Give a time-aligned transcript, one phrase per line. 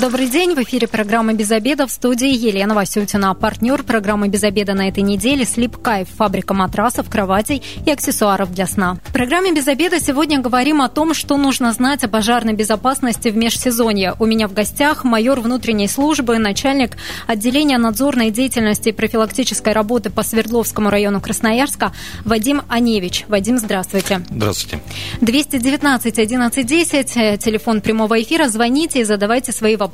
[0.00, 0.54] Добрый день.
[0.54, 3.34] В эфире программа «Без обеда» в студии Елена Васютина.
[3.34, 8.68] Партнер программы «Без обеда» на этой неделе «Слип Кайф» фабрика матрасов, кроватей и аксессуаров для
[8.68, 8.98] сна.
[9.06, 13.36] В программе «Без обеда» сегодня говорим о том, что нужно знать о пожарной безопасности в
[13.36, 14.14] межсезонье.
[14.20, 16.96] У меня в гостях майор внутренней службы, начальник
[17.26, 21.92] отделения надзорной деятельности и профилактической работы по Свердловскому району Красноярска
[22.24, 23.24] Вадим Аневич.
[23.26, 24.22] Вадим, здравствуйте.
[24.30, 24.80] Здравствуйте.
[25.22, 28.46] 219 11 10, телефон прямого эфира.
[28.46, 29.87] Звоните и задавайте свои вопросы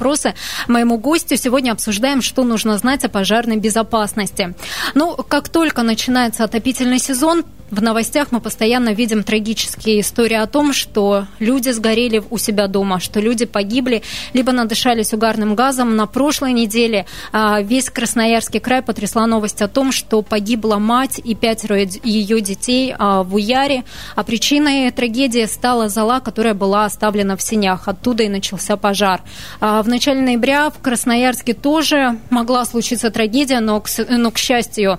[0.68, 1.36] моему гостю.
[1.36, 4.54] Сегодня обсуждаем, что нужно знать о пожарной безопасности.
[4.94, 10.72] Ну, как только начинается отопительный сезон, в новостях мы постоянно видим трагические истории о том,
[10.72, 15.96] что люди сгорели у себя дома, что люди погибли, либо надышались угарным газом.
[15.96, 21.34] На прошлой неделе а, весь Красноярский край потрясла новость о том, что погибла мать и
[21.34, 23.84] пятеро ее детей а, в Уяре.
[24.14, 27.88] А причиной трагедии стала зола, которая была оставлена в сенях.
[27.88, 29.22] Оттуда и начался пожар.
[29.60, 34.98] А, в начале ноября в Красноярске тоже могла случиться трагедия, но, но к счастью,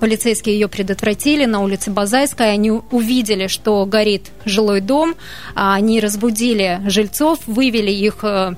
[0.00, 5.16] полицейские ее предотвратили на улице Базар Казайской, они увидели, что горит жилой дом,
[5.54, 8.54] а они разбудили жильцов, вывели их э,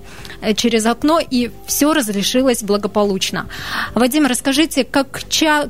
[0.54, 3.48] через окно, и все разрешилось благополучно.
[3.94, 5.22] Вадим, расскажите, как,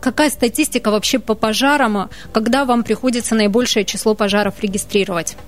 [0.02, 5.38] какая статистика вообще по пожарам, когда вам приходится наибольшее число пожаров регистрировать?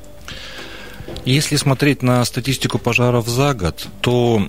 [1.24, 4.48] Если смотреть на статистику пожаров за год, то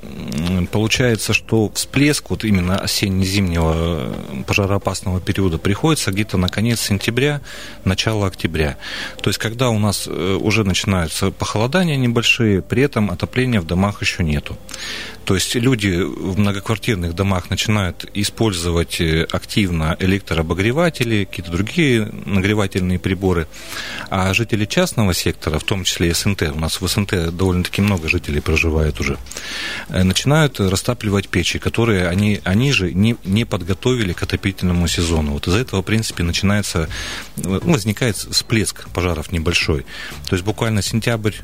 [0.72, 7.42] получается, что всплеск вот именно осенне-зимнего э, пожароопасного периода приходится где-то на конец сентября,
[7.84, 8.78] начало октября.
[9.22, 14.02] То есть, когда у нас э, уже начинаются похолодания небольшие, при этом отопления в домах
[14.02, 14.58] еще нету.
[15.26, 23.48] То есть люди в многоквартирных домах начинают использовать э, активно электрообогреватели, какие-то другие нагревательные приборы,
[24.10, 28.42] а жители частного сектора, в том числе СНТ, у нас в СНТ довольно-таки много жителей
[28.42, 29.18] проживает уже,
[29.90, 35.34] э, начинают растапливать печи, которые они, они же не, не подготовили к отопительному сезону.
[35.34, 36.90] Вот из-за этого, в принципе, начинается,
[37.38, 39.86] ну, возникает всплеск пожаров небольшой.
[40.30, 41.36] То есть буквально сентябрь,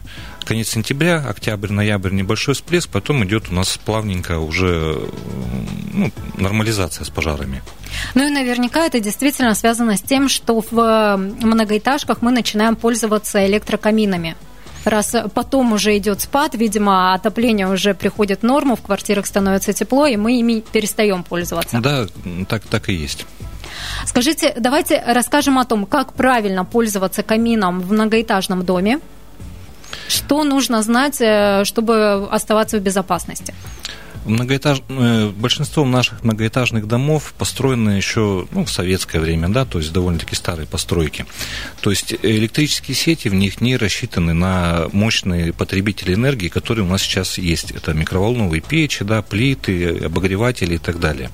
[0.46, 5.00] конец сентября, октябрь, ноябрь небольшой всплеск, потом идет у нас плавненько уже
[5.94, 7.62] ну, нормализация с пожарами.
[8.16, 14.36] Ну и наверняка это действительно связано с тем, что в многоэтажках мы начинаем пользоваться электрокаминами
[14.90, 20.08] раз потом уже идет спад, видимо, отопление уже приходит в норму, в квартирах становится тепло,
[20.08, 21.80] и мы ими перестаем пользоваться.
[21.80, 22.08] Да,
[22.48, 23.26] так, так и есть.
[24.06, 29.00] Скажите, давайте расскажем о том, как правильно пользоваться камином в многоэтажном доме.
[30.08, 33.54] Что нужно знать, э, чтобы оставаться в безопасности?
[34.28, 34.82] Многоэтаж...
[34.90, 40.36] Э, большинство наших многоэтажных домов построены еще ну, в советское время, да, то есть довольно-таки
[40.36, 41.26] старые постройки.
[41.82, 47.02] То есть электрические сети в них не рассчитаны на мощные потребители энергии, которые у нас
[47.02, 47.72] сейчас есть.
[47.72, 51.32] Это микроволновые печи, да, плиты, обогреватели и так далее.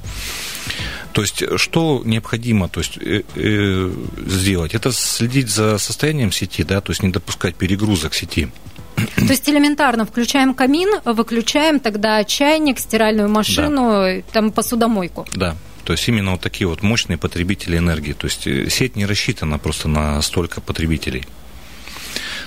[1.13, 3.93] То есть, что необходимо то есть, э, э,
[4.25, 4.73] сделать?
[4.73, 8.49] Это следить за состоянием сети, да, то есть не допускать перегрузок сети.
[8.95, 14.21] То есть элементарно включаем камин, выключаем тогда чайник, стиральную машину, да.
[14.31, 15.27] там посудомойку.
[15.33, 15.55] Да.
[15.83, 18.13] То есть именно вот такие вот мощные потребители энергии.
[18.13, 21.25] То есть э, сеть не рассчитана просто на столько потребителей.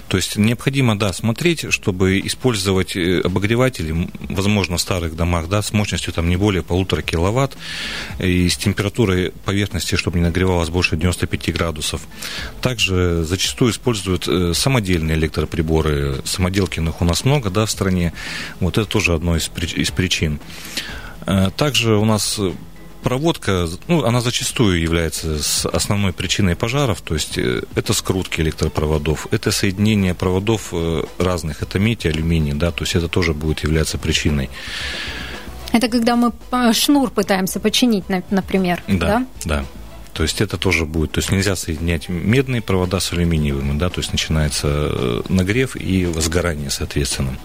[0.08, 5.72] То есть необходимо, да, смотреть, чтобы использовать э, обогреватели, возможно, в старых домах, да, с
[5.72, 7.56] мощностью там не более полутора киловатт
[8.18, 12.02] и с температурой поверхности, чтобы не нагревалось больше 95 градусов.
[12.60, 16.22] Также зачастую используют э, самодельные электроприборы.
[16.24, 18.12] Самоделкиных у нас много, да, в стране.
[18.60, 20.38] Вот это тоже одно из причин.
[21.26, 22.40] Э, также у нас
[23.06, 25.38] проводка, ну, она зачастую является
[25.72, 31.78] основной причиной пожаров, то есть э, это скрутки электропроводов, это соединение проводов э, разных, это
[31.78, 34.50] медь алюминий, да, то есть это тоже будет являться причиной.
[35.72, 38.96] Это когда мы э, шнур пытаемся починить, например, да?
[38.96, 39.64] Да, да.
[40.12, 44.00] То есть это тоже будет, то есть нельзя соединять медные провода с алюминиевыми, да, то
[44.00, 47.38] есть начинается нагрев и возгорание, соответственно.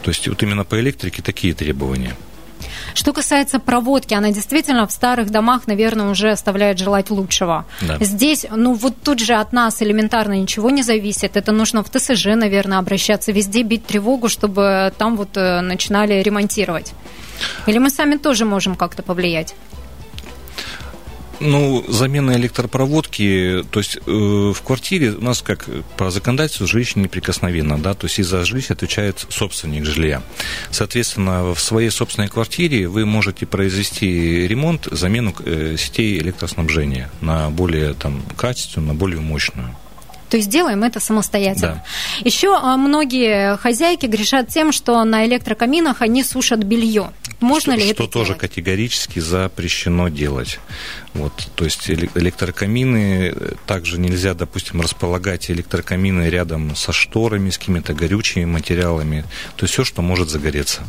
[0.00, 2.16] То есть вот именно по электрике такие требования–
[2.94, 7.64] что касается проводки, она действительно в старых домах, наверное, уже оставляет желать лучшего.
[7.80, 7.98] Да.
[8.00, 11.36] Здесь, ну вот тут же от нас элементарно ничего не зависит.
[11.36, 16.92] Это нужно в ТСЖ, наверное, обращаться, везде бить тревогу, чтобы там вот э, начинали ремонтировать.
[17.66, 19.54] Или мы сами тоже можем как-то повлиять?
[21.40, 25.66] Ну, замена электропроводки, то есть э, в квартире у нас как
[25.96, 30.22] по законодательству жилище неприкосновенно, да, то есть из за жилище отвечает собственник жилья.
[30.70, 37.94] Соответственно, в своей собственной квартире вы можете произвести ремонт, замену э, сетей электроснабжения на более
[37.94, 39.74] там качественную, на более мощную.
[40.30, 41.82] То есть делаем это самостоятельно.
[41.84, 41.84] Да.
[42.24, 47.10] Еще а, многие хозяйки грешат тем, что на электрокаминах они сушат белье.
[47.40, 48.40] Можно что, ли что это тоже делать?
[48.40, 50.60] категорически запрещено делать.
[51.14, 57.94] Вот, то есть электрокамины э, также нельзя, допустим, располагать электрокамины рядом со шторами, с какими-то
[57.94, 59.24] горючими материалами.
[59.56, 60.82] То есть все, что может загореться.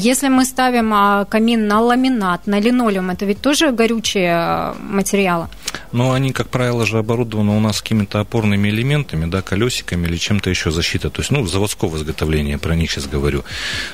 [0.00, 5.48] Если мы ставим а, камин на ламинат, на линолеум, это ведь тоже горючие а, материалы?
[5.92, 10.48] Но они, как правило, же оборудованы у нас какими-то опорными элементами, да, колесиками или чем-то
[10.48, 11.10] еще защита.
[11.10, 13.42] То есть, ну, заводского изготовления, про них сейчас говорю.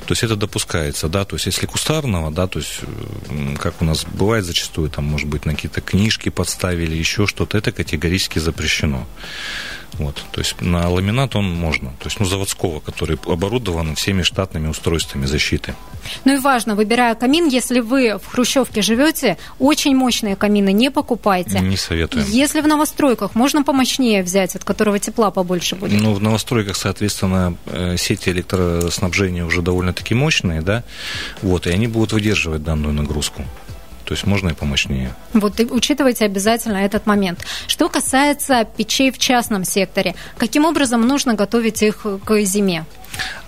[0.06, 2.80] То есть это допускается, да, то есть если кустарного, да, то есть
[3.58, 7.72] как у нас бывает зачастую, там, может быть, на какие-то книжки подставили, еще что-то, это
[7.72, 9.06] категорически запрещено.
[9.98, 14.68] Вот, то есть на ламинат он можно, то есть ну, заводского, который оборудован всеми штатными
[14.68, 15.74] устройствами защиты.
[16.24, 21.60] Ну и важно, выбирая камин, если вы в Хрущевке живете, очень мощные камины не покупайте.
[21.60, 22.26] Не советуем.
[22.28, 26.00] Если в новостройках, можно помощнее взять, от которого тепла побольше будет.
[26.00, 30.84] Ну, в новостройках, соответственно, э, сети электроснабжения уже довольно-таки мощные, да,
[31.42, 33.44] вот, и они будут выдерживать данную нагрузку.
[34.06, 35.14] То есть можно и помощнее.
[35.32, 37.44] Вот учитывайте обязательно этот момент.
[37.66, 42.84] Что касается печей в частном секторе, каким образом нужно готовить их к зиме?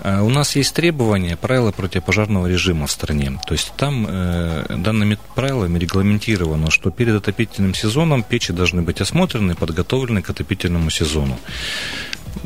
[0.02, 3.38] Э, у нас есть требования, правила противопожарного режима в стране.
[3.46, 9.52] То есть там э, данными правилами регламентировано, что перед отопительным сезоном печи должны быть осмотрены
[9.52, 11.38] и подготовлены к отопительному сезону.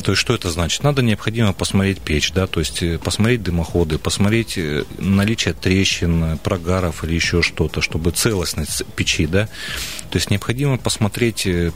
[0.03, 0.83] То есть, что это значит?
[0.83, 7.05] Надо необходимо посмотреть печь, да, то есть э, посмотреть дымоходы, посмотреть э, наличие трещин, прогаров
[7.05, 9.49] или еще что-то, чтобы целостность печи, да.
[10.11, 11.73] То есть необходимо посмотреть, э,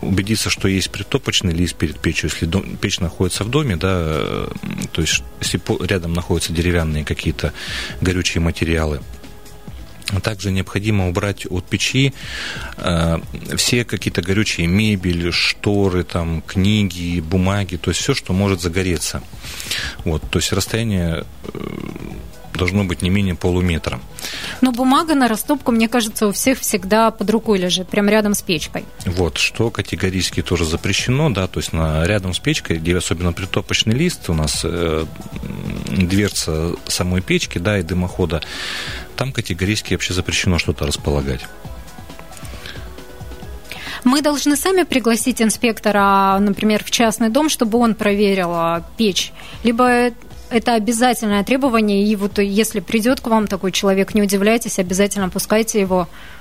[0.00, 4.46] убедиться, что есть притопочный лист перед печью, если дом, печь находится в доме, да,
[4.92, 7.52] то есть если рядом находятся деревянные какие-то
[8.00, 9.00] горючие материалы.
[10.22, 12.14] Также необходимо убрать от печи
[12.76, 13.18] э,
[13.56, 19.22] все какие-то горючие мебель, шторы, там, книги, бумаги, то есть все, что может загореться.
[20.04, 21.58] Вот, то есть расстояние э,
[22.54, 24.00] должно быть не менее полуметра.
[24.60, 28.42] Но бумага на растопку, мне кажется, у всех всегда под рукой лежит, прямо рядом с
[28.42, 28.84] печкой.
[29.04, 33.94] Вот, что категорически тоже запрещено, да, то есть на, рядом с печкой, где особенно притопочный
[33.94, 35.06] лист, у нас э,
[35.86, 38.42] дверца самой печки, да, и дымохода,
[39.16, 41.40] там категорически вообще запрещено что-то располагать.
[44.04, 49.32] Мы должны сами пригласить инспектора, например, в частный дом, чтобы он проверил а, печь.
[49.64, 50.12] Либо
[50.50, 55.80] это обязательное требование, и вот если придет к вам такой человек, не удивляйтесь, обязательно пускайте
[55.80, 56.08] его.
[56.10, 56.38] Э,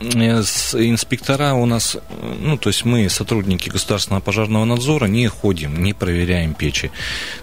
[0.00, 1.96] инспектора у нас,
[2.40, 6.90] ну, то есть мы, сотрудники государственного пожарного надзора, не ходим, не проверяем печи.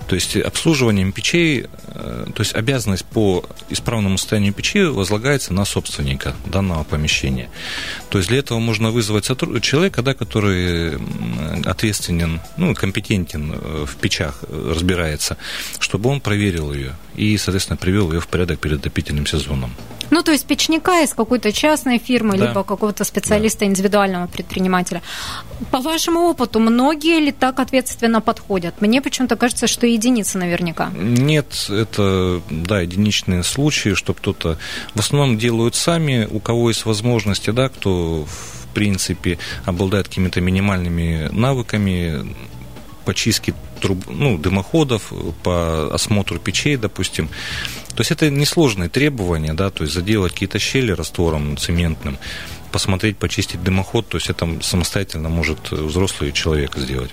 [0.07, 6.35] То есть обслуживанием печей, э, то есть обязанность по исправному состоянию печи возлагается на собственника
[6.45, 7.49] данного помещения.
[8.09, 9.61] То есть для этого можно вызвать сотруд...
[9.61, 10.97] человека, да, который
[11.63, 15.37] ответственен, ну, компетентен э, в печах, разбирается,
[15.79, 19.71] чтобы он проверил ее и, соответственно, привел ее в порядок перед отопительным сезоном.
[20.09, 22.47] Ну, то есть печника из какой-то частной фирмы, да.
[22.47, 23.65] либо какого-то специалиста, да.
[23.65, 25.01] индивидуального предпринимателя.
[25.71, 28.81] По вашему опыту, многие ли так ответственно подходят?
[28.81, 30.91] Мне почему-то кажется, что единицы наверняка.
[30.95, 34.57] Нет, это, да, единичные случаи, что кто-то...
[34.95, 41.29] В основном делают сами, у кого есть возможности, да, кто в принципе обладает какими-то минимальными
[41.31, 42.35] навыками
[43.07, 47.29] по чистке труб, ну, дымоходов, по осмотру печей, допустим.
[47.95, 52.17] То есть это несложные требования, да, то есть заделать какие-то щели раствором цементным,
[52.73, 57.11] посмотреть, почистить дымоход, то есть это самостоятельно может взрослый человек сделать.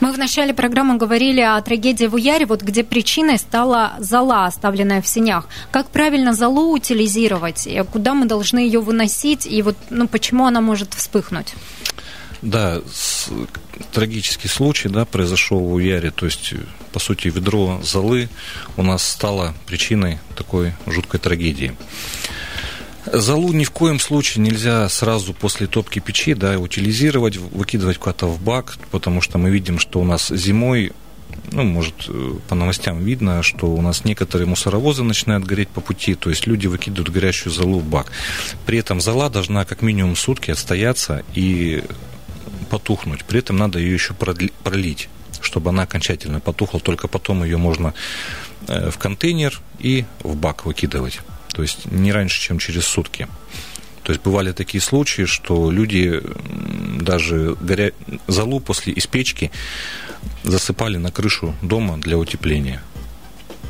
[0.00, 5.00] Мы в начале программы говорили о трагедии в Уяре, вот где причиной стала зола, оставленная
[5.00, 5.46] в сенях.
[5.70, 7.68] Как правильно золу утилизировать?
[7.92, 9.46] Куда мы должны ее выносить?
[9.46, 11.54] И вот ну, почему она может вспыхнуть?
[12.44, 13.30] Да, с,
[13.92, 16.52] трагический случай да, произошел в Уяре, то есть,
[16.92, 18.28] по сути, ведро золы
[18.76, 21.74] у нас стало причиной такой жуткой трагедии.
[23.10, 28.42] Залу ни в коем случае нельзя сразу после топки печи да, утилизировать, выкидывать куда-то в
[28.42, 30.92] бак, потому что мы видим, что у нас зимой
[31.50, 36.14] ну, может, э, по новостям видно, что у нас некоторые мусоровозы начинают гореть по пути,
[36.14, 38.12] то есть люди выкидывают горящую залу в бак.
[38.66, 41.82] При этом зала должна как минимум сутки отстояться и
[42.64, 43.24] потухнуть.
[43.24, 45.08] При этом надо ее еще пролить,
[45.40, 46.80] чтобы она окончательно потухла.
[46.80, 47.94] Только потом ее можно
[48.68, 51.20] э, в контейнер и в бак выкидывать.
[51.52, 53.28] То есть не раньше, чем через сутки.
[54.02, 56.20] То есть бывали такие случаи, что люди
[57.00, 57.92] даже горя...
[58.26, 59.50] залу после из печки
[60.42, 62.82] засыпали на крышу дома для утепления.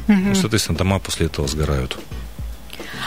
[0.08, 0.34] Угу.
[0.34, 1.98] Соответственно, дома после этого сгорают.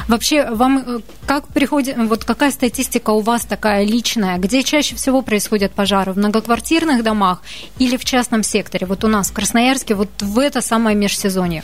[0.08, 4.38] Вообще, вам э, как приходит, вот какая статистика у вас такая личная?
[4.38, 6.14] Где чаще всего происходят пожары?
[6.14, 7.42] В многоквартирных домах
[7.80, 8.88] или в частном секторе?
[8.88, 11.64] Вот у нас в Красноярске, вот в это самое межсезонье.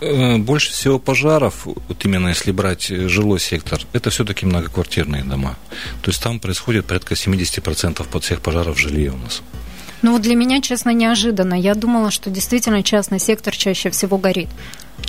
[0.00, 5.56] Э, больше всего пожаров, вот именно если брать э, жилой сектор, это все-таки многоквартирные дома.
[6.02, 9.42] То есть там происходит порядка 70% под всех пожаров в жилье у нас.
[10.02, 11.54] Ну вот для меня, честно, неожиданно.
[11.54, 14.48] Я думала, что действительно частный сектор чаще всего горит.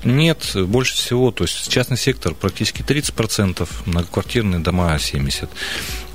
[0.03, 5.49] Нет, больше всего, то есть частный сектор практически 30%, многоквартирные дома 70%.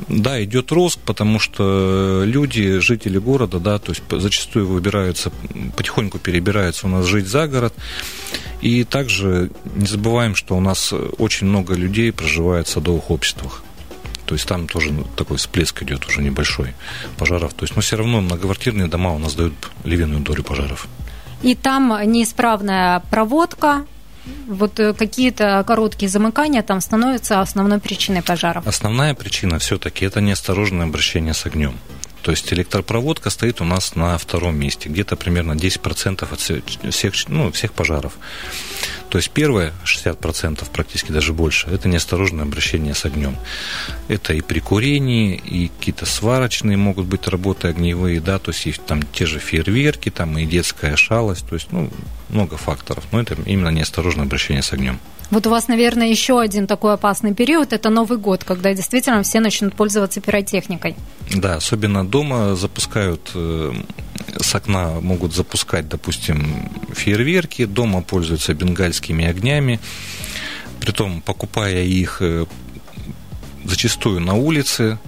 [0.09, 5.33] Да, идет рост, потому что люди, жители города, да, то есть зачастую выбираются,
[5.77, 7.75] потихоньку перебираются у нас жить за город.
[8.61, 13.63] И также не забываем, что у нас очень много людей проживает в садовых обществах.
[14.33, 16.73] То есть там тоже такой всплеск идет уже небольшой
[17.19, 17.53] пожаров.
[17.53, 19.53] То есть, но все равно многоквартирные дома у нас дают
[19.85, 20.89] львиную долю пожаров.
[21.43, 23.85] И там неисправная проводка,
[24.47, 28.67] вот э, какие-то короткие замыкания там становятся основной причиной пожаров.
[28.67, 31.75] Основная причина все-таки это неосторожное обращение с огнем.
[32.23, 36.41] То есть электропроводка стоит у нас на втором месте, где-то примерно 10% от
[36.95, 38.17] всех, ну, всех пожаров.
[39.11, 43.37] То есть первое, 60%, практически даже больше, это неосторожное обращение с огнем.
[44.09, 48.73] Это и при курении, и какие-то сварочные могут быть работы огневые, да, то есть и
[48.73, 51.91] там те же фейерверки, там и детская шалость, то есть, ну,
[52.29, 53.05] много факторов.
[53.13, 54.99] Но это именно неосторожное обращение с огнем.
[55.33, 59.41] Вот у вас, наверное, еще один такой опасный период– это Новый год, когда действительно все
[59.41, 60.95] начнут пользоваться пиротехникой.
[61.35, 63.73] Да, особенно дома запускают э,
[64.39, 69.81] с окна могут запускать, допустим, фейерверки, дома пользуются бенгальскими огнями,
[70.81, 72.45] притом покупая их э,
[73.65, 74.99] зачастую на улице,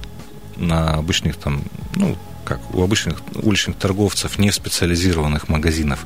[0.57, 1.65] на обычных там,
[1.97, 2.17] ну,
[2.47, 5.99] как у обычных уличных торговцев, не в специализированных магазинах.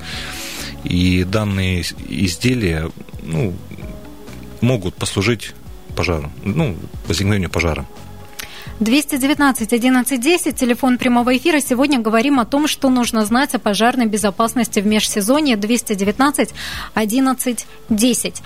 [0.82, 2.90] И данные изделия,
[3.22, 3.54] ну,
[4.62, 5.55] могут послужить
[5.97, 7.87] пожару, ну, возникновению пожара.
[8.81, 11.61] 219 11 10, телефон прямого эфира.
[11.61, 16.50] Сегодня говорим о том, что нужно знать о пожарной безопасности в межсезонье 219
[16.95, 18.43] 11 10.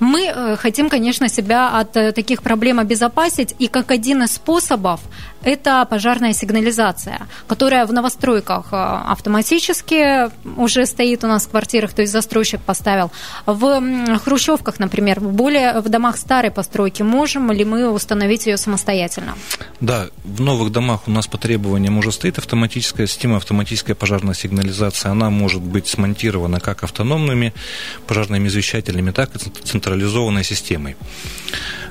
[0.00, 5.00] Мы э, хотим, конечно, себя от э, таких проблем обезопасить, и как один из способов
[5.46, 12.02] это пожарная сигнализация, которая в новостройках э, автоматически уже стоит у нас в квартирах, то
[12.02, 13.12] есть застройщик поставил.
[13.46, 19.34] В хрущевках, например, в более в домах старой постройки можем ли мы установить ее самостоятельно?
[19.80, 25.12] Да, в новых домах у нас по требованиям уже стоит автоматическая система, автоматическая пожарная сигнализация.
[25.12, 27.54] Она может быть смонтирована как автономными
[28.08, 30.96] пожарными извещателями, так и централизованной системой.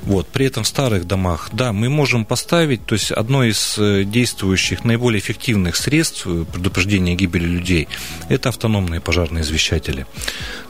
[0.06, 0.28] Вот.
[0.28, 4.84] При этом в старых домах, да, мы можем поставить, то есть одно из э, действующих,
[4.84, 7.88] наиболее эффективных средств э, предупреждения гибели людей–
[8.30, 10.06] это автономные пожарные извещатели.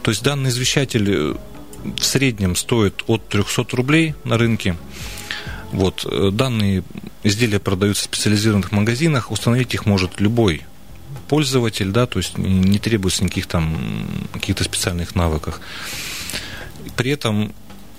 [0.03, 1.35] То есть данный извещатель э,
[1.83, 4.77] в среднем стоит от 300 рублей на рынке.
[5.71, 6.07] Вот.
[6.33, 6.83] Данные
[7.23, 10.61] изделия продаются в специализированных магазинах, установить их может любой
[11.27, 15.59] пользователь, да, то есть не требуется никаких там каких-то специальных навыков.
[16.95, 17.53] При этом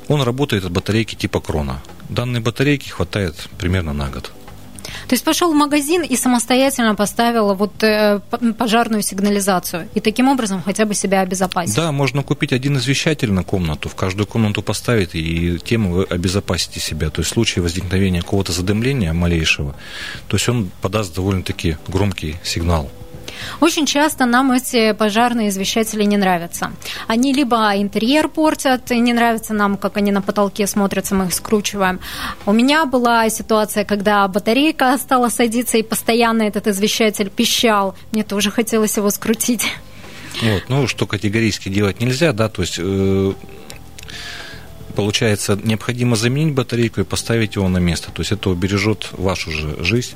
[0.09, 1.83] он работает от батарейки типа крона.
[2.09, 4.33] Данной батарейки хватает примерно на год.
[5.09, 8.21] То есть пошел в магазин и самостоятельно поставил вот э,
[8.59, 9.89] пожарную сигнализацию.
[9.95, 11.77] И таким образом хотя бы себя обезопасить.
[11.77, 16.81] Да, можно купить один извещатель на комнату, в каждую комнату поставить, и тем вы обезопасите
[16.81, 17.11] себя.
[17.11, 19.75] То есть в случае возникновения какого-то задымления малейшего,
[20.29, 22.91] то есть он подаст довольно-таки громкий сигнал.
[23.61, 26.73] Очень часто нам эти пожарные извещатели не нравятся.
[27.07, 31.35] Они либо интерьер портят, и не нравится нам, как они на потолке смотрятся, мы их
[31.35, 32.01] скручиваем.
[32.45, 37.95] У меня была ситуация, когда батарейка стала садиться, и постоянно этот извещатель пищал.
[38.13, 39.67] Мне тоже хотелось его скрутить.
[40.43, 43.33] Вот, ну, что категорически делать нельзя, да, то есть э,
[44.97, 48.11] получается, необходимо заменить батарейку и поставить его на место.
[48.11, 50.15] То есть это убережет вашу же жизнь.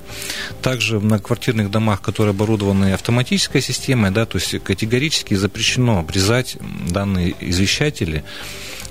[0.63, 6.57] Также в многоквартирных домах, которые оборудованы автоматической системой, да, то есть категорически запрещено обрезать
[6.91, 8.25] данные извещатели.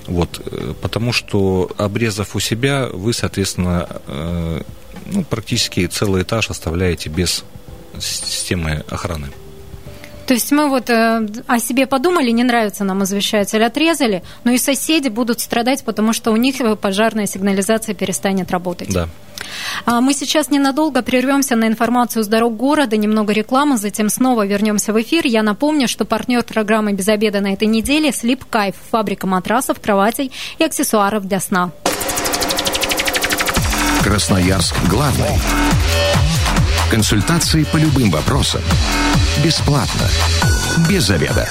[0.06, 4.62] Вот, э, потому что обрезав у себя, вы, соответственно, э,
[5.06, 7.44] ну, практически целый этаж оставляете без
[7.98, 9.28] системы охраны.
[10.30, 14.58] То есть мы вот э, о себе подумали, не нравится нам извещатель, отрезали, но и
[14.58, 18.92] соседи будут страдать, потому что у них пожарная сигнализация перестанет работать.
[18.92, 19.08] Да.
[19.86, 24.92] А мы сейчас ненадолго прервемся на информацию с дорог города, немного рекламы, затем снова вернемся
[24.92, 25.26] в эфир.
[25.26, 30.30] Я напомню, что партнер программы «Без обеда» на этой неделе– Sleep Кайф, фабрика матрасов, кроватей
[30.60, 31.72] и аксессуаров для сна.
[34.04, 35.40] Красноярск главный.
[36.88, 38.60] Консультации по любым вопросам.
[39.42, 40.08] Бесплатно.
[40.88, 41.48] Без заведа.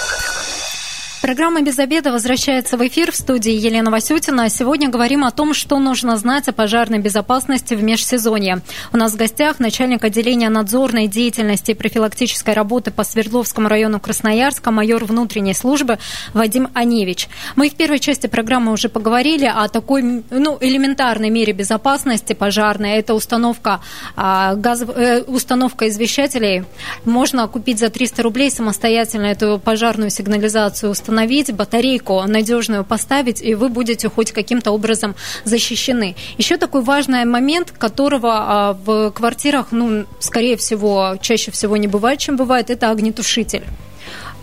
[1.22, 4.50] Программа «Без обеда» возвращается в эфир в студии Елена Васютина.
[4.50, 8.62] Сегодня говорим о том, что нужно знать о пожарной безопасности в межсезонье.
[8.94, 14.72] У нас в гостях начальник отделения надзорной деятельности и профилактической работы по Свердловскому району Красноярска,
[14.72, 16.00] майор внутренней службы
[16.34, 17.28] Вадим Аневич.
[17.58, 22.92] Мы в первой части программы уже поговорили о такой ну, элементарной мере безопасности пожарной.
[22.92, 23.82] Это установка,
[24.16, 26.64] а, газ, э, установка извещателей.
[27.04, 33.56] Можно купить за 300 рублей самостоятельно эту пожарную сигнализацию установить установить, батарейку надежную поставить, и
[33.56, 36.16] вы будете хоть каким-то образом защищены.
[36.38, 42.20] Еще такой важный момент, которого а, в квартирах, ну, скорее всего, чаще всего не бывает,
[42.20, 43.64] чем бывает, это огнетушитель.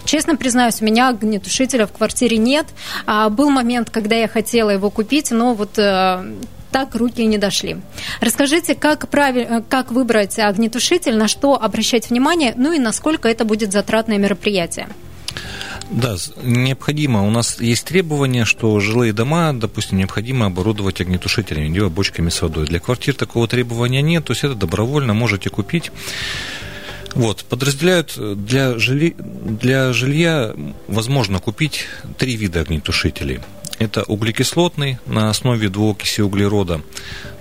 [0.04, 2.66] Честно признаюсь, у меня огнетушителя в квартире нет.
[3.06, 6.25] А, был момент, когда я хотела его купить, но вот э,
[6.73, 7.76] так руки не дошли.
[8.20, 9.62] Расскажите, как, правиль...
[9.68, 14.88] как выбрать огнетушитель, на что обращать внимание, ну и насколько это будет затратное мероприятие?
[15.90, 17.26] Да, необходимо.
[17.26, 22.66] У нас есть требование, что жилые дома, допустим, необходимо оборудовать огнетушителями, либо бочками с водой.
[22.66, 25.93] Для квартир такого требования нет, то есть это добровольно можете купить.
[27.14, 29.16] Вот, подразделяют для, жили...
[29.19, 30.55] для жилья
[30.87, 31.87] возможно купить
[32.19, 33.40] три вида огнетушителей.
[33.78, 36.83] Это углекислотный на основе двуокиси углерода,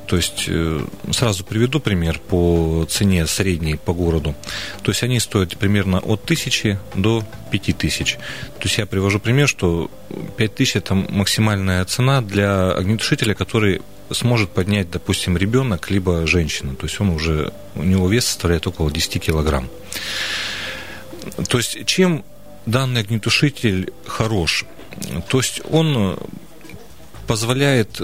[0.08, 4.36] то есть э, сразу приведу пример по цене средней по городу.
[4.84, 8.14] То есть они стоят примерно от 1000 до 5000.
[8.14, 9.90] То есть я привожу пример, что
[10.38, 13.82] 5000 это максимальная цена для огнетушителя, который
[14.12, 16.76] сможет поднять, допустим, ребенок либо женщина.
[16.76, 19.70] То есть он уже, у него вес составляет около 10 килограмм.
[21.50, 22.24] То есть чем
[22.66, 24.66] данный огнетушитель хорош?
[25.30, 26.18] То есть он
[27.28, 28.02] позволяет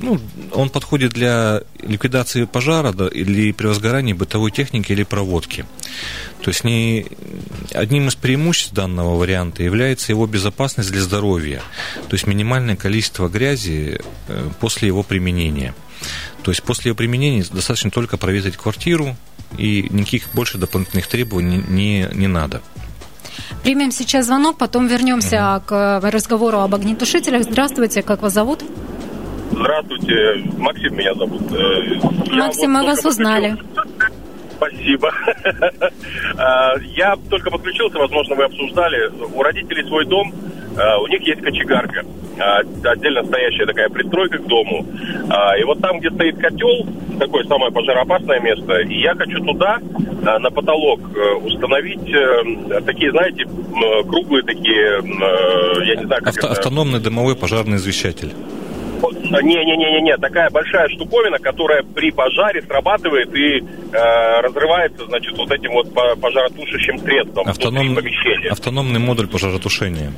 [0.00, 0.20] ну,
[0.52, 5.64] он подходит для ликвидации пожара да, или при возгорании бытовой техники или проводки.
[6.42, 7.06] То есть не,
[7.72, 11.62] одним из преимуществ данного варианта является его безопасность для здоровья,
[12.08, 15.74] то есть минимальное количество грязи э, после его применения.
[16.42, 19.16] То есть после его применения достаточно только проветрить квартиру,
[19.56, 22.60] и никаких больше дополнительных требований не, не надо.
[23.62, 25.64] Примем сейчас звонок, потом вернемся угу.
[25.66, 27.44] к разговору об огнетушителях.
[27.44, 28.62] Здравствуйте, как вас зовут?
[29.52, 31.42] Здравствуйте, Максим меня зовут.
[31.52, 33.56] Э, Максим, мы вас узнали.
[34.56, 35.12] Спасибо.
[36.36, 39.10] А, я только подключился, возможно, вы обсуждали.
[39.34, 40.32] У родителей свой дом,
[40.76, 42.04] а, у них есть кочегарка.
[42.84, 44.84] Отдельно стоящая такая пристройка к дому.
[45.60, 46.84] И вот там, где стоит котел,
[47.20, 49.78] такое самое пожароопасное место, и я хочу туда,
[50.24, 53.44] на потолок, э, установить э, такие, знаете,
[54.08, 55.00] круглые такие,
[55.86, 56.58] я не знаю, как Авто, это...
[56.58, 58.32] Автономный дымовой пожарный извещатель.
[59.12, 65.92] Не-не-не-не, такая большая штуковина, которая при пожаре срабатывает и э, разрывается, значит, вот этим вот
[66.20, 67.96] пожаротушащим средством Автоном...
[68.50, 70.12] Автономный модуль пожаротушения.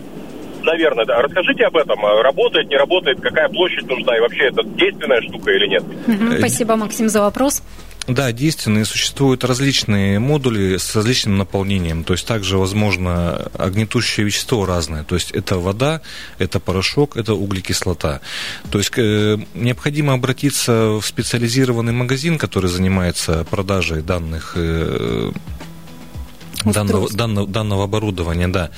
[0.62, 1.22] Наверное, да.
[1.22, 2.04] Расскажите об этом.
[2.04, 5.82] Работает, не работает, какая площадь нужна и вообще это действенная штука или нет?
[5.82, 7.62] Угу, спасибо, Максим, за вопрос.
[8.08, 8.84] Да, действенные.
[8.84, 12.04] Существуют различные модули с различным наполнением.
[12.04, 15.02] То есть также возможно огнетущее вещество разное.
[15.02, 16.02] То есть это вода,
[16.38, 18.20] это порошок, это углекислота.
[18.70, 25.32] То есть э, необходимо обратиться в специализированный магазин, который занимается продажей данных э,
[26.64, 28.70] данного, данного, данного оборудования, да.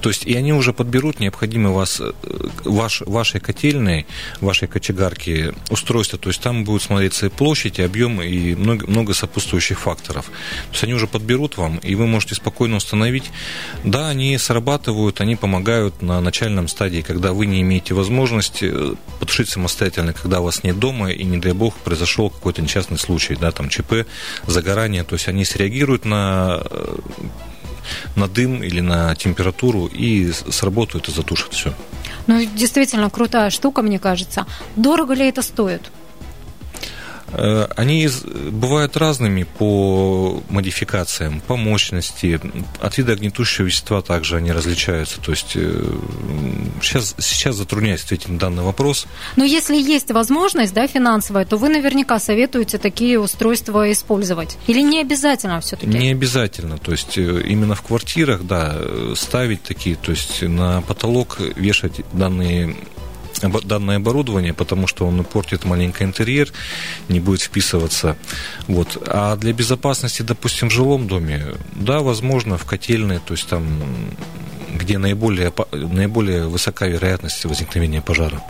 [0.00, 2.12] То есть, и они уже подберут необходимые вас, э,
[2.64, 4.06] ваш, вашей котельной,
[4.40, 6.18] вашей кочегарки устройство.
[6.18, 10.26] То есть, там будет смотреться и площадь, и объем, и много, много сопутствующих факторов.
[10.26, 13.30] То есть, они уже подберут вам, и вы можете спокойно установить.
[13.84, 19.48] Да, они срабатывают, они помогают на начальном стадии, когда вы не имеете возможности э, потушить
[19.48, 23.68] самостоятельно, когда вас нет дома, и, не дай бог, произошел какой-то несчастный случай, да, там
[23.68, 24.06] ЧП,
[24.46, 25.04] загорание.
[25.04, 26.96] То есть, они среагируют на э,
[28.16, 31.74] на дым или на температуру и сработают и затушат все.
[32.26, 34.46] Ну, действительно крутая штука, мне кажется.
[34.76, 35.90] Дорого ли это стоит?
[37.32, 38.08] Э, они
[38.50, 42.40] бывают разными по модификациям, по мощности.
[42.80, 45.20] От вида огнетушащего вещества также они различаются.
[45.20, 45.56] То есть
[46.82, 49.06] сейчас, э, сейчас затрудняюсь ответить на данный вопрос.
[49.36, 54.58] Но если есть возможность да, финансовая, то вы наверняка советуете такие устройства использовать.
[54.66, 55.86] Или не обязательно все-таки?
[55.86, 56.78] Не обязательно.
[56.78, 58.78] То есть э, именно в квартирах, да,
[59.14, 62.76] ставить такие, то есть на потолок вешать данные
[63.40, 66.52] данное оборудование, потому что он портит маленький интерьер,
[67.08, 68.16] не будет вписываться.
[68.68, 69.02] Вот.
[69.06, 73.66] А для безопасности, допустим, в жилом доме, да, возможно, в котельной, то есть там,
[74.74, 78.42] где наиболее, наиболее высока вероятность возникновения пожара.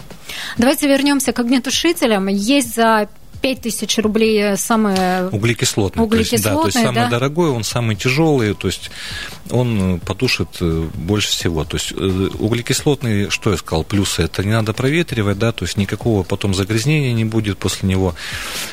[0.59, 2.29] Давайте вернемся к огнетушителям.
[2.29, 3.09] Есть за
[3.43, 5.29] 5000 рублей самое...
[5.29, 6.03] Углекислотный.
[6.03, 7.09] Углекислотный, то есть, да, то есть самый да?
[7.09, 8.91] дорогой, он самый тяжелый, то есть
[9.51, 11.65] он потушит э, больше всего.
[11.65, 15.77] То есть э, углекислотный, что я сказал, плюсы, это не надо проветривать, да, то есть
[15.77, 18.15] никакого потом загрязнения не будет после него.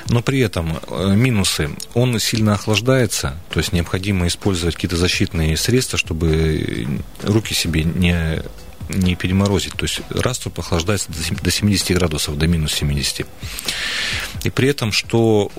[0.07, 5.97] Но при этом э, минусы, он сильно охлаждается, то есть необходимо использовать какие-то защитные средства,
[5.97, 6.87] чтобы
[7.23, 8.43] руки себе не
[8.89, 9.73] не переморозить.
[9.73, 11.09] То есть раструб охлаждается
[11.41, 13.25] до 70 градусов, до минус 70.
[14.43, 15.51] И при этом, что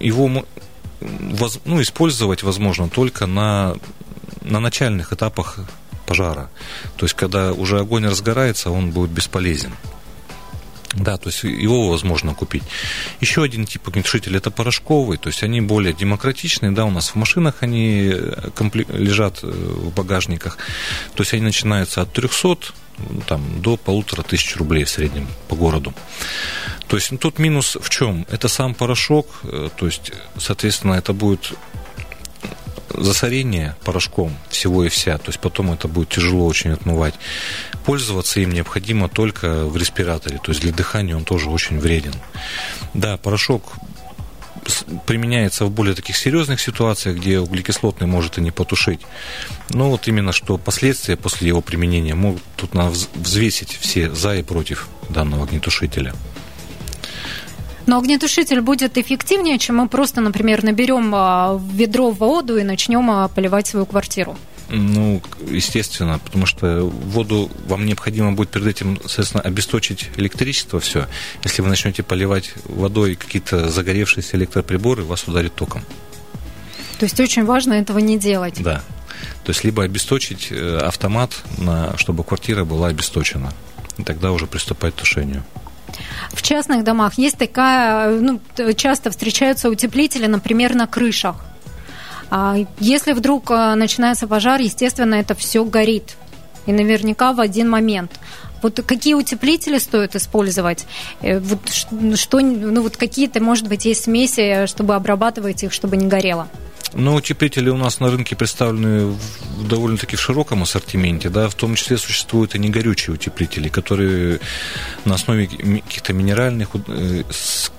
[0.00, 0.44] его
[1.64, 3.76] ну, использовать возможно только на,
[4.42, 5.58] на начальных этапах
[6.06, 6.50] пожара.
[6.96, 9.72] То есть, когда уже огонь разгорается, он будет бесполезен.
[10.94, 12.62] Да, то есть его возможно купить.
[13.20, 17.14] Еще один тип огнетушителя это порошковый, то есть они более демократичные, да, у нас в
[17.14, 18.50] машинах они э,
[18.92, 20.58] лежат э, в багажниках,
[21.14, 22.74] то есть они начинаются от 300
[23.26, 25.94] там, до полутора тысяч рублей в среднем по городу.
[26.88, 28.26] То есть ну, тут минус в чем?
[28.28, 31.52] Это сам порошок, э, то есть, соответственно, это будет
[32.94, 37.14] засорение порошком всего и вся, то есть потом это будет тяжело очень отмывать.
[37.84, 42.14] Пользоваться им необходимо только в респираторе, то есть для дыхания он тоже очень вреден.
[42.94, 43.72] Да, порошок
[45.06, 49.00] применяется в более таких серьезных ситуациях, где углекислотный может и не потушить.
[49.70, 54.42] Но вот именно что последствия после его применения могут тут надо взвесить все за и
[54.42, 56.14] против данного огнетушителя.
[57.86, 63.10] Но огнетушитель будет эффективнее, чем мы просто, например, наберем а, в ведро воду и начнем
[63.10, 64.36] а, поливать свою квартиру.
[64.74, 71.08] Ну, естественно, потому что воду вам необходимо будет перед этим, соответственно, обесточить электричество все.
[71.44, 75.82] Если вы начнете поливать водой какие-то загоревшиеся электроприборы, вас ударит током.
[76.98, 78.62] То есть очень важно этого не делать.
[78.62, 78.82] Да.
[79.44, 83.52] То есть либо обесточить э, автомат, на, чтобы квартира была обесточена.
[83.98, 85.44] И тогда уже приступать к тушению.
[86.30, 88.40] В частных домах есть такая, ну,
[88.76, 91.36] часто встречаются утеплители, например, на крышах.
[92.30, 96.16] А если вдруг э, начинается пожар, естественно, это все горит.
[96.64, 98.12] И наверняка в один момент.
[98.62, 100.86] Вот какие утеплители стоит использовать?
[101.20, 101.68] Э, вот
[102.14, 106.48] что, ну вот какие-то, может быть, есть смеси, чтобы обрабатывать их, чтобы не горело?
[106.94, 111.74] Но утеплители у нас на рынке представлены в довольно-таки в широком ассортименте, да, в том
[111.74, 114.40] числе существуют и негорючие утеплители, которые
[115.04, 117.22] на основе каких-то минеральных э,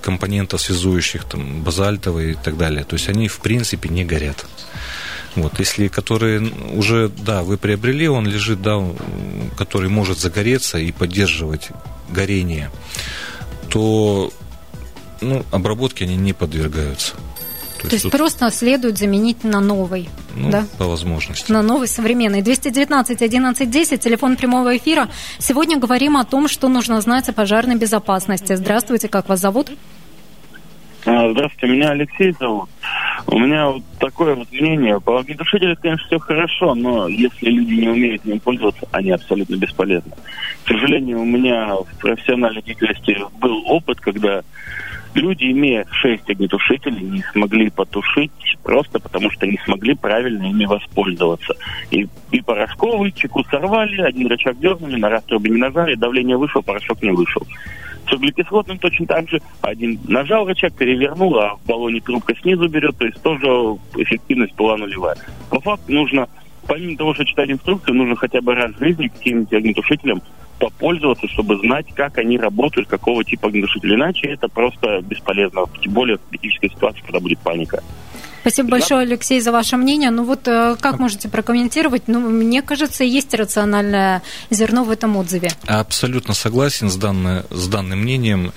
[0.00, 2.84] компонентов связующих, там, базальтовые и так далее.
[2.84, 4.46] То есть они, в принципе, не горят.
[5.36, 8.82] Вот, если который уже, да, вы приобрели, он лежит, да,
[9.56, 11.68] который может загореться и поддерживать
[12.08, 12.70] горение,
[13.68, 14.32] то
[15.20, 17.14] ну, обработке они не подвергаются.
[17.84, 20.08] То, То есть, есть просто следует заменить на новый.
[20.34, 20.64] Ну, да?
[20.78, 21.52] по возможности.
[21.52, 22.40] На новый современный.
[22.40, 25.08] 219 11 10, телефон прямого эфира.
[25.38, 28.54] Сегодня говорим о том, что нужно знать о пожарной безопасности.
[28.54, 29.70] Здравствуйте, как вас зовут?
[31.04, 32.70] А, здравствуйте, меня Алексей зовут.
[33.26, 34.98] У меня вот такое вот мнение.
[34.98, 40.12] По огнетушителю, конечно, все хорошо, но если люди не умеют им пользоваться, они абсолютно бесполезны.
[40.64, 44.42] К сожалению, у меня в профессиональной деятельности был опыт, когда
[45.14, 48.32] Люди, имея шесть огнетушителей, не смогли потушить
[48.64, 51.54] просто потому, что не смогли правильно ими воспользоваться.
[51.92, 57.00] И, и порошковый, чеку сорвали, один рычаг дернули, на раструбе не нажали, давление вышло, порошок
[57.02, 57.46] не вышел.
[58.08, 59.40] С углекислотным точно так же.
[59.62, 63.46] Один нажал рычаг, перевернул, а в баллоне трубка снизу берет, то есть тоже
[63.96, 65.16] эффективность была нулевая.
[65.48, 66.28] По факту нужно,
[66.66, 70.22] помимо того, что читать инструкцию, нужно хотя бы раз в жизни каким-нибудь огнетушителем
[70.58, 73.96] попользоваться, чтобы знать, как они работают, какого типа огнетушителя.
[73.96, 77.82] Иначе это просто бесполезно, тем более в критической ситуации, когда будет паника.
[78.44, 78.70] Спасибо да.
[78.72, 80.10] большое, Алексей, за ваше мнение.
[80.10, 82.08] Ну вот э, как можете прокомментировать?
[82.08, 85.50] Ну, мне кажется, есть рациональное зерно в этом отзыве.
[85.66, 88.52] Абсолютно согласен с, данной, с данным мнением.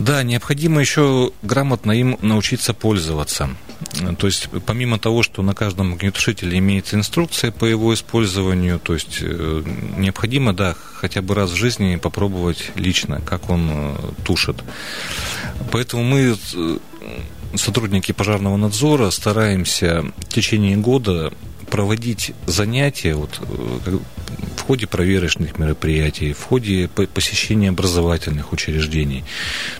[0.00, 3.50] Да, необходимо еще грамотно им научиться пользоваться.
[4.18, 9.18] То есть, помимо того, что на каждом огнетушителе имеется инструкция по его использованию, то есть
[9.20, 9.62] э,
[9.98, 14.64] необходимо, да, хотя бы раз в жизни попробовать лично, как он э, тушит.
[15.70, 16.78] Поэтому мы э,
[17.54, 21.30] сотрудники пожарного надзора стараемся в течение года
[21.70, 23.98] проводить занятия вот, э,
[24.56, 29.24] в ходе проверочных мероприятий, в ходе посещения образовательных учреждений.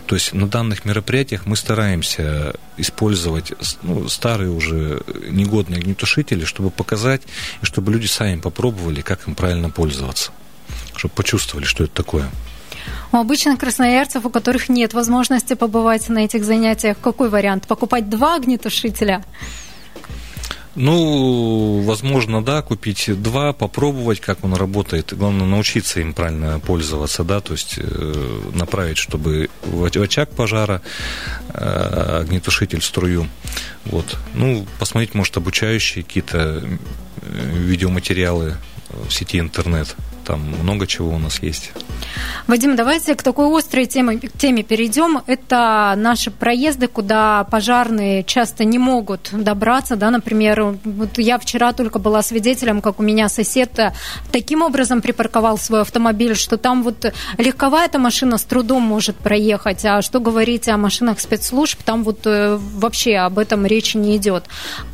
[0.05, 7.21] То есть на данных мероприятиях мы стараемся использовать ну, старые уже негодные огнетушители, чтобы показать,
[7.61, 10.31] и чтобы люди сами попробовали, как им правильно пользоваться,
[10.95, 12.29] чтобы почувствовали, что это такое.
[13.11, 17.67] У обычных красноярцев, у которых нет возможности побывать на этих занятиях, какой вариант?
[17.67, 19.23] Покупать два огнетушителя?
[20.75, 25.13] Ну, возможно, да, купить два, попробовать, как он работает.
[25.13, 30.81] Главное, научиться им правильно пользоваться, да, то есть э, направить, чтобы в очаг пожара
[31.49, 33.27] э, огнетушитель струю.
[33.85, 34.17] Вот.
[34.33, 36.63] Ну, посмотреть, может, обучающие какие-то
[37.21, 38.55] видеоматериалы
[39.07, 41.71] в сети интернет там много чего у нас есть.
[42.47, 45.21] Вадим, давайте к такой острой теме, теме перейдем.
[45.27, 49.95] Это наши проезды, куда пожарные часто не могут добраться.
[49.95, 50.09] Да?
[50.11, 53.79] Например, вот я вчера только была свидетелем, как у меня сосед
[54.31, 59.85] таким образом припарковал свой автомобиль, что там вот легковая эта машина с трудом может проехать.
[59.85, 64.45] А что говорить о машинах спецслужб, там вот э, вообще об этом речи не идет.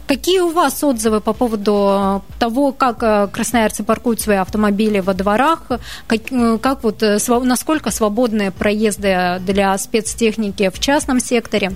[0.07, 5.63] Какие у вас отзывы по поводу того, как э, красноярцы паркуют свои автомобили во дворах?
[6.07, 11.73] Как, э, как вот, э, насколько свободные проезды для спецтехники в частном секторе?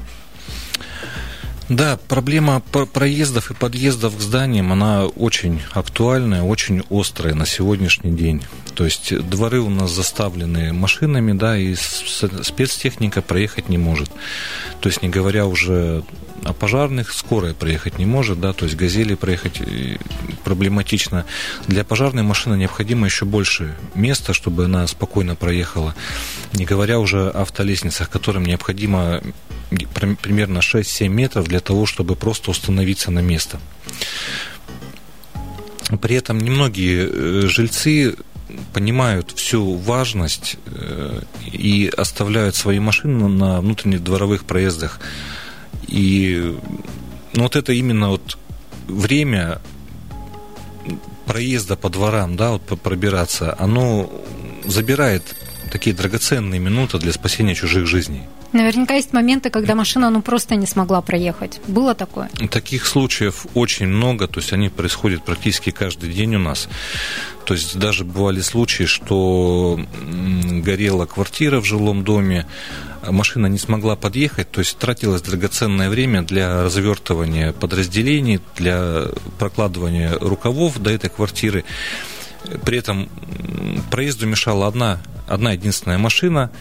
[1.69, 8.43] Да, проблема проездов и подъездов к зданиям, она очень актуальная, очень острая на сегодняшний день.
[8.75, 14.09] То есть дворы у нас заставлены машинами, да, и спецтехника проехать не может.
[14.81, 16.03] То есть не говоря уже
[16.43, 19.97] о пожарных, скорая проехать не может, да, то есть газели проехать э,
[20.43, 21.25] проблематично.
[21.67, 25.95] Для пожарной машины необходимо еще больше места, чтобы она спокойно проехала.
[26.53, 29.21] Не говоря уже о автолестницах, которым необходимо
[30.21, 33.59] примерно 6-7 метров для того, чтобы просто установиться на место.
[36.01, 38.15] При этом немногие э, жильцы
[38.73, 44.99] понимают всю важность э, и оставляют свои машины на внутренних дворовых проездах.
[45.87, 46.57] И
[47.33, 48.37] ну, вот это именно вот
[48.87, 49.61] время
[51.25, 54.11] проезда по дворам, да, вот пробираться, оно
[54.65, 55.23] забирает
[55.71, 58.23] такие драгоценные минуты для спасения чужих жизней.
[58.53, 61.61] Наверняка есть моменты, когда машина ну, просто не смогла проехать.
[61.67, 62.29] Было такое?
[62.51, 66.67] Таких случаев очень много, то есть они происходят практически каждый день у нас.
[67.45, 69.79] То есть даже бывали случаи, что
[70.65, 72.45] горела квартира в жилом доме,
[73.09, 79.05] машина не смогла подъехать, то есть тратилось драгоценное время для развертывания подразделений, для
[79.39, 81.63] прокладывания рукавов до этой квартиры.
[82.65, 83.09] При этом
[83.91, 86.51] проезду мешала одна, одна единственная машина,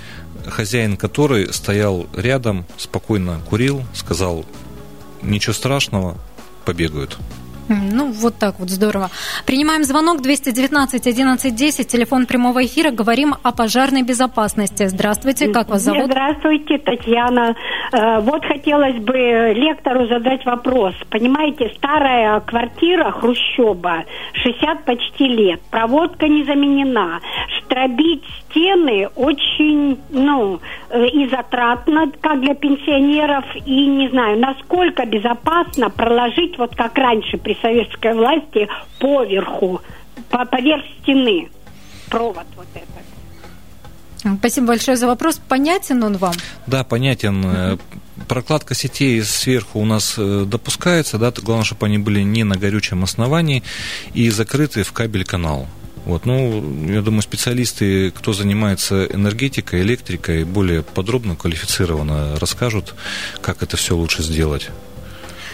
[0.46, 4.44] хозяин которой стоял рядом, спокойно курил, сказал,
[5.22, 6.16] ничего страшного,
[6.64, 7.18] побегают.
[7.70, 9.10] Ну, вот так вот, здорово.
[9.46, 12.90] Принимаем звонок 219 1110, телефон прямого эфира.
[12.90, 14.88] Говорим о пожарной безопасности.
[14.88, 16.06] Здравствуйте, как вас зовут?
[16.06, 17.54] Здравствуйте, Татьяна.
[17.92, 20.94] Э, вот хотелось бы лектору задать вопрос.
[21.10, 27.20] Понимаете, старая квартира Хрущеба, 60 почти лет, проводка не заменена.
[27.58, 35.90] Штробить стены очень, ну, э, и затратно, как для пенсионеров, и не знаю, насколько безопасно
[35.90, 38.68] проложить, вот как раньше при советской власти
[39.00, 39.80] поверху,
[40.30, 41.48] по, поверх стены
[42.08, 43.09] провод вот этот.
[44.38, 45.40] Спасибо большое за вопрос.
[45.48, 46.34] Понятен он вам?
[46.66, 47.44] Да, понятен.
[47.44, 47.80] Uh-huh.
[48.28, 53.02] Прокладка сетей сверху у нас э, допускается, да, главное, чтобы они были не на горючем
[53.02, 53.62] основании
[54.14, 55.66] и закрыты в кабель-канал.
[56.04, 62.94] Вот, ну, я думаю, специалисты, кто занимается энергетикой, электрикой, более подробно, квалифицированно расскажут,
[63.42, 64.70] как это все лучше сделать.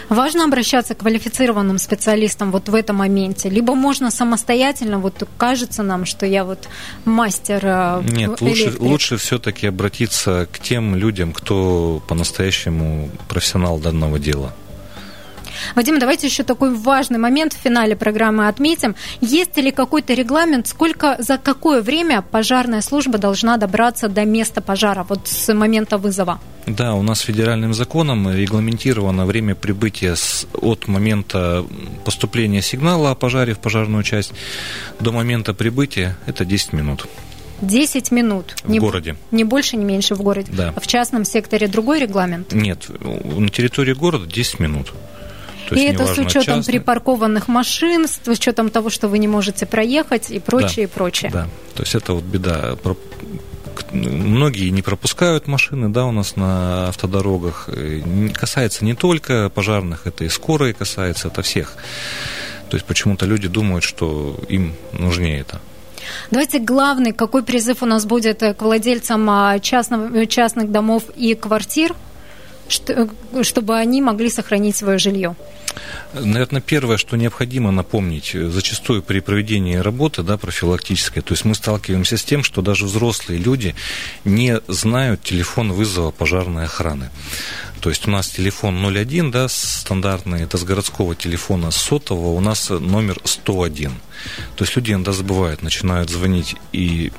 [0.09, 3.49] Важно обращаться к квалифицированным специалистам вот в этом моменте.
[3.49, 6.67] Либо можно самостоятельно, вот кажется нам, что я вот
[7.05, 14.53] мастер э, Нет, лучше, лучше все-таки обратиться к тем людям, кто по-настоящему профессионал данного дела.
[15.75, 18.95] Вадим, давайте еще такой важный момент в финале программы отметим.
[19.21, 25.05] Есть ли какой-то регламент, сколько, за какое время пожарная служба должна добраться до места пожара,
[25.07, 26.39] вот с момента вызова?
[26.67, 31.65] Да, у нас федеральным законом регламентировано время прибытия с, от момента
[32.03, 34.33] поступления сигнала о пожаре в пожарную часть
[34.99, 37.07] до момента прибытия, это 10 минут.
[37.61, 38.55] 10 минут.
[38.63, 39.15] В не, городе.
[39.31, 40.51] Не больше, не меньше в городе.
[40.51, 40.73] Да.
[40.79, 42.53] В частном секторе другой регламент?
[42.53, 44.93] Нет, на территории города 10 минут.
[45.67, 46.73] То и это с учетом частный.
[46.73, 51.31] припаркованных машин, с учетом того, что вы не можете проехать и прочее, да, и прочее.
[51.31, 52.75] Да, то есть это вот беда.
[53.91, 57.69] Многие не пропускают машины, да, у нас на автодорогах.
[58.33, 61.75] Касается не только пожарных, это и скорые касается, это всех.
[62.69, 65.61] То есть почему-то люди думают, что им нужнее это.
[66.31, 71.95] Давайте главный, какой призыв у нас будет к владельцам а, частного, частных домов и квартир,
[73.43, 75.35] чтобы они могли сохранить свое жилье?
[76.13, 81.53] Наверное, первое, что необходимо напомнить, э, зачастую при проведении работы да, профилактической, то есть мы
[81.55, 83.75] сталкиваемся с тем, что даже взрослые люди
[84.25, 87.09] не знают телефон вызова пожарной охраны.
[87.81, 92.69] То есть у нас телефон 01, да, стандартный, это с городского телефона, сотового у нас
[92.69, 93.91] номер 101.
[94.55, 97.11] То есть люди иногда забывают, начинают звонить и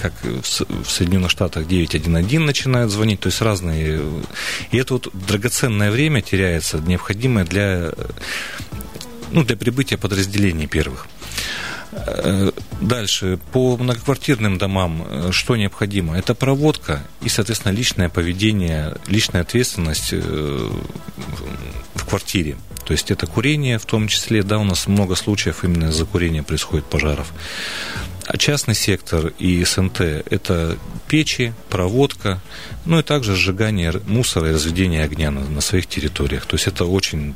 [0.00, 4.00] как в Соединенных Штатах 911 начинают звонить, то есть разные.
[4.70, 7.92] И это вот драгоценное время теряется, необходимое для,
[9.32, 11.06] ну, для прибытия подразделений первых.
[11.92, 16.16] Э, дальше, по многоквартирным домам э, что необходимо?
[16.16, 20.70] Это проводка и, соответственно, личное поведение, личная ответственность э,
[21.94, 22.56] в квартире.
[22.86, 26.42] То есть это курение в том числе, да, у нас много случаев именно из-за курения
[26.42, 27.32] происходит пожаров.
[28.26, 32.40] А частный сектор и СНТ– это печи, проводка,
[32.84, 36.46] ну и также сжигание мусора и разведение огня на, на своих территориях.
[36.46, 37.34] То есть это очень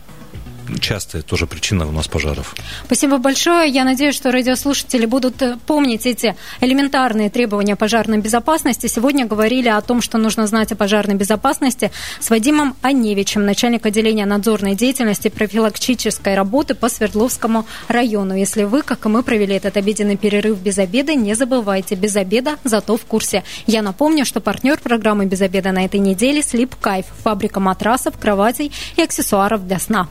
[0.81, 2.55] частая тоже причина у нас пожаров.
[2.85, 3.71] Спасибо большое.
[3.71, 8.87] Я надеюсь, что радиослушатели будут э, помнить эти элементарные требования пожарной безопасности.
[8.87, 14.27] Сегодня говорили о том, что нужно знать о пожарной безопасности с Вадимом Аневичем, начальник отделения
[14.27, 18.35] надзорной деятельности профилактической работы по Свердловскому району.
[18.35, 22.57] Если вы, как и мы, провели этот обеденный перерыв без обеда, не забывайте, без обеда,
[22.65, 23.45] зато в курсе.
[23.67, 28.73] Я напомню, что партнер программы «Без обеда» на этой неделе– Sleep Кайф, фабрика матрасов, кроватей
[28.97, 30.09] и аксессуаров для сна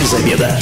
[0.00, 0.58] без обеда.